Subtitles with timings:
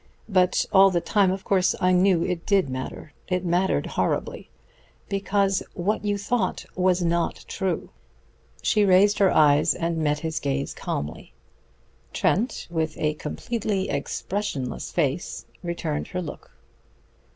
[0.27, 3.13] But all the time, of course, I knew it did matter.
[3.27, 4.49] It mattered horribly.
[5.09, 7.91] Because what you thought was not true."
[8.63, 11.33] She raised her eyes and met his gaze calmly.
[12.13, 16.49] Trent, with a completely expressionless face, returned her look.